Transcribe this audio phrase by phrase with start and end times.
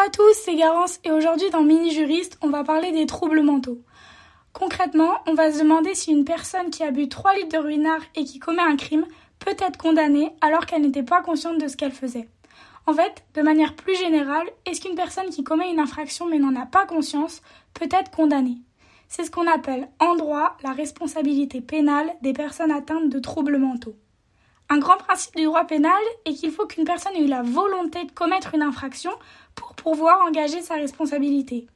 [0.00, 3.82] à tous, c'est Garance et aujourd'hui dans Mini Juriste, on va parler des troubles mentaux.
[4.54, 8.00] Concrètement, on va se demander si une personne qui a bu 3 litres de ruinard
[8.14, 9.04] et qui commet un crime
[9.40, 12.28] peut être condamnée alors qu'elle n'était pas consciente de ce qu'elle faisait.
[12.86, 16.56] En fait, de manière plus générale, est-ce qu'une personne qui commet une infraction mais n'en
[16.56, 17.42] a pas conscience
[17.74, 18.56] peut être condamnée?
[19.08, 23.96] C'est ce qu'on appelle en droit la responsabilité pénale des personnes atteintes de troubles mentaux.
[24.72, 28.04] Un grand principe du droit pénal est qu'il faut qu'une personne ait eu la volonté
[28.04, 29.10] de commettre une infraction
[29.56, 31.66] pour pouvoir engager sa responsabilité.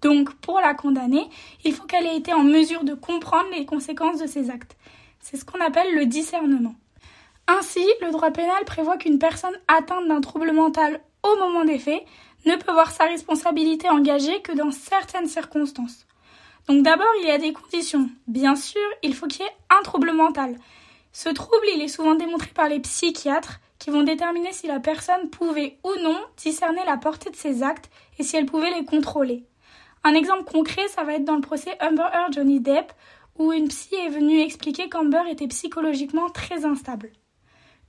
[0.00, 1.28] Donc, pour la condamner,
[1.66, 4.78] il faut qu'elle ait été en mesure de comprendre les conséquences de ses actes.
[5.20, 6.74] C'est ce qu'on appelle le discernement.
[7.48, 12.02] Ainsi, le droit pénal prévoit qu'une personne atteinte d'un trouble mental au moment des faits
[12.46, 16.06] ne peut voir sa responsabilité engagée que dans certaines circonstances.
[16.66, 18.08] Donc d'abord, il y a des conditions.
[18.26, 20.56] Bien sûr, il faut qu'il y ait un trouble mental.
[21.20, 25.30] Ce trouble, il est souvent démontré par les psychiatres qui vont déterminer si la personne
[25.30, 29.42] pouvait ou non discerner la portée de ses actes et si elle pouvait les contrôler.
[30.04, 32.92] Un exemple concret, ça va être dans le procès Amber Heard Johnny Depp,
[33.36, 37.10] où une psy est venue expliquer qu'Amber était psychologiquement très instable.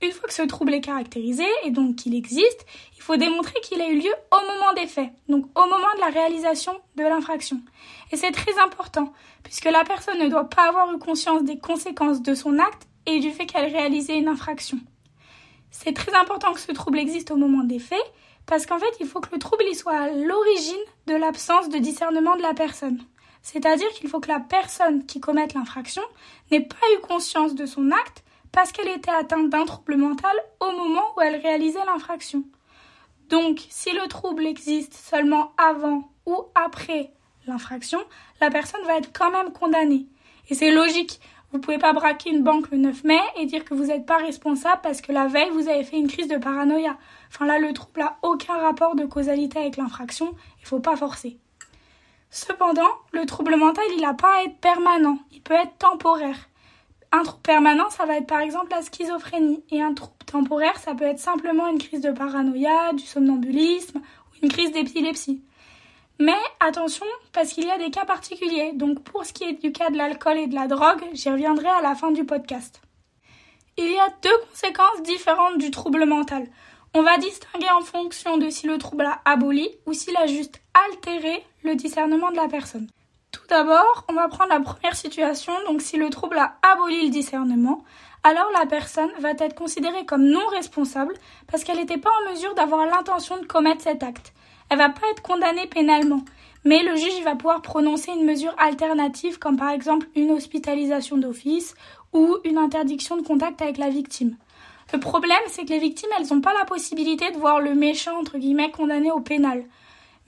[0.02, 3.80] Une fois que ce trouble est caractérisé et donc qu'il existe, il faut démontrer qu'il
[3.80, 7.60] a eu lieu au moment des faits, donc au moment de la réalisation de l'infraction.
[8.10, 9.12] Et c'est très important,
[9.44, 13.32] puisque la personne ne doit pas avoir eu conscience des conséquences de son acte du
[13.32, 14.78] fait qu'elle réalisait une infraction.
[15.70, 17.98] C'est très important que ce trouble existe au moment des faits,
[18.46, 21.78] parce qu'en fait, il faut que le trouble y soit à l'origine de l'absence de
[21.78, 23.02] discernement de la personne.
[23.42, 26.02] C'est-à-dire qu'il faut que la personne qui commette l'infraction
[26.50, 28.22] n'ait pas eu conscience de son acte
[28.52, 32.44] parce qu'elle était atteinte d'un trouble mental au moment où elle réalisait l'infraction.
[33.28, 37.12] Donc, si le trouble existe seulement avant ou après
[37.46, 38.00] l'infraction,
[38.40, 40.06] la personne va être quand même condamnée.
[40.48, 41.20] Et c'est logique.
[41.52, 44.18] Vous pouvez pas braquer une banque le 9 mai et dire que vous n'êtes pas
[44.18, 46.96] responsable parce que la veille vous avez fait une crise de paranoïa.
[47.28, 51.38] Enfin là, le trouble n'a aucun rapport de causalité avec l'infraction, il faut pas forcer.
[52.30, 56.48] Cependant, le trouble mental, il n'a pas à être permanent, il peut être temporaire.
[57.10, 60.94] Un trouble permanent, ça va être par exemple la schizophrénie, et un trouble temporaire, ça
[60.94, 65.42] peut être simplement une crise de paranoïa, du somnambulisme ou une crise d'épilepsie.
[66.20, 68.72] Mais attention, parce qu'il y a des cas particuliers.
[68.74, 71.68] Donc pour ce qui est du cas de l'alcool et de la drogue, j'y reviendrai
[71.68, 72.82] à la fin du podcast.
[73.78, 76.46] Il y a deux conséquences différentes du trouble mental.
[76.92, 80.60] On va distinguer en fonction de si le trouble a aboli ou s'il a juste
[80.90, 82.88] altéré le discernement de la personne.
[83.32, 87.10] Tout d'abord, on va prendre la première situation, donc si le trouble a aboli le
[87.10, 87.82] discernement,
[88.22, 91.14] alors la personne va être considérée comme non responsable
[91.50, 94.32] parce qu'elle n'était pas en mesure d'avoir l'intention de commettre cet acte
[94.70, 96.24] elle va pas être condamnée pénalement.
[96.64, 101.74] Mais le juge va pouvoir prononcer une mesure alternative comme par exemple une hospitalisation d'office
[102.12, 104.36] ou une interdiction de contact avec la victime.
[104.92, 108.18] Le problème, c'est que les victimes, elles n'ont pas la possibilité de voir le méchant,
[108.18, 109.64] entre guillemets, condamné au pénal.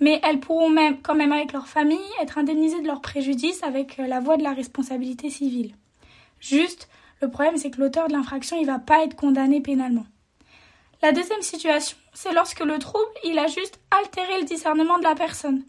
[0.00, 3.98] Mais elles pourront même, quand même avec leur famille, être indemnisées de leurs préjudices avec
[3.98, 5.74] euh, la voie de la responsabilité civile.
[6.40, 6.88] Juste,
[7.22, 10.06] le problème, c'est que l'auteur de l'infraction, il va pas être condamné pénalement.
[11.02, 15.14] La deuxième situation, c'est lorsque le trouble, il a juste altéré le discernement de la
[15.14, 15.64] personne.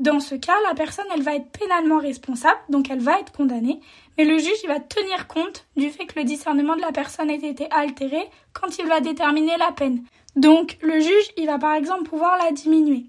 [0.00, 3.80] Dans ce cas, la personne, elle va être pénalement responsable, donc elle va être condamnée,
[4.18, 7.30] mais le juge, il va tenir compte du fait que le discernement de la personne
[7.30, 10.04] ait été altéré quand il va déterminer la peine.
[10.34, 13.04] Donc, le juge, il va par exemple pouvoir la diminuer.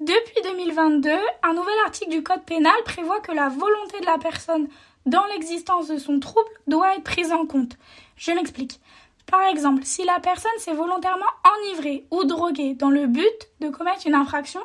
[0.00, 1.10] Depuis 2022,
[1.44, 4.68] un nouvel article du Code pénal prévoit que la volonté de la personne
[5.06, 7.76] dans l'existence de son trouble doit être prise en compte.
[8.16, 8.80] Je m'explique.
[9.26, 11.24] Par exemple, si la personne s'est volontairement
[11.58, 14.60] enivrée ou droguée dans le but de commettre une infraction,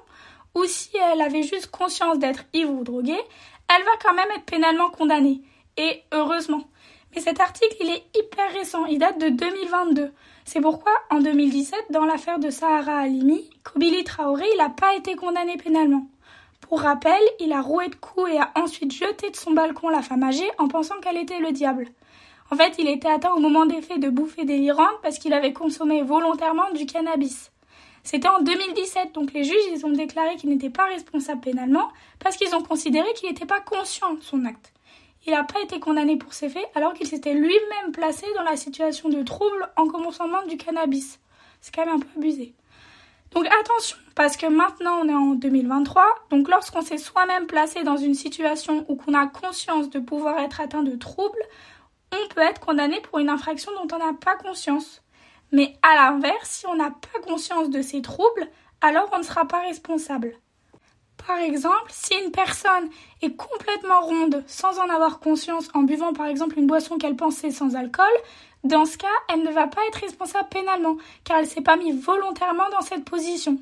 [0.56, 3.22] ou si elle avait juste conscience d'être ivre ou droguée,
[3.70, 5.42] elle va quand même être pénalement condamnée.
[5.78, 6.64] Et heureusement.
[7.16, 10.12] Mais cet article, il est hyper récent, il date de 2022.
[10.46, 15.16] C'est pourquoi, en 2017, dans l'affaire de Sahara Halimi, Kobili Traoré, il n'a pas été
[15.16, 16.08] condamné pénalement.
[16.62, 20.02] Pour rappel, il a roué de coups et a ensuite jeté de son balcon la
[20.02, 21.88] femme âgée en pensant qu'elle était le diable.
[22.52, 25.54] En fait, il était atteint au moment des faits de bouffées délirantes parce qu'il avait
[25.54, 27.52] consommé volontairement du cannabis.
[28.04, 31.90] C'était en 2017, donc les juges ils ont déclaré qu'il n'était pas responsable pénalement
[32.20, 34.74] parce qu'ils ont considéré qu'il n'était pas conscient de son acte.
[35.28, 38.56] Il n'a pas été condamné pour ces faits alors qu'il s'était lui-même placé dans la
[38.56, 41.20] situation de trouble en consommant du cannabis.
[41.62, 42.54] C'est quand même un peu abusé.
[43.32, 47.98] Donc attention, parce que maintenant on est en 2023, donc lorsqu'on s'est soi-même placé dans
[47.98, 51.44] une situation où qu'on a conscience de pouvoir être atteint de troubles,
[52.12, 55.04] on peut être condamné pour une infraction dont on n'a pas conscience.
[55.52, 58.50] Mais à l'inverse, si on n'a pas conscience de ces troubles,
[58.82, 60.34] alors on ne sera pas responsable.
[61.30, 62.90] Par exemple, si une personne
[63.22, 67.52] est complètement ronde sans en avoir conscience en buvant par exemple une boisson qu'elle pensait
[67.52, 68.10] sans alcool,
[68.64, 72.04] dans ce cas, elle ne va pas être responsable pénalement car elle s'est pas mise
[72.04, 73.60] volontairement dans cette position.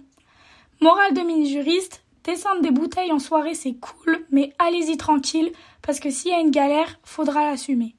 [0.79, 6.09] Morale de mini-juriste, descendre des bouteilles en soirée c'est cool, mais allez-y tranquille, parce que
[6.09, 7.96] s'il y a une galère, faudra l'assumer.